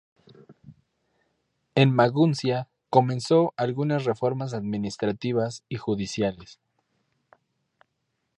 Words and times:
En 1.75 1.93
Maguncia, 1.93 2.67
comenzó 2.89 3.53
algunas 3.55 4.03
reformas 4.03 4.55
administrativas 4.55 5.63
y 5.69 5.75
judiciales. 5.75 6.59